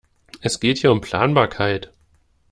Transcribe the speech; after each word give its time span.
Es 0.41 0.59
geht 0.59 0.79
hier 0.79 0.91
um 0.91 0.99
Planbarkeit. 0.99 1.91